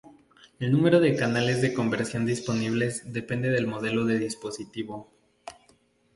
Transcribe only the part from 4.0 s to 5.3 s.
de dispositivo.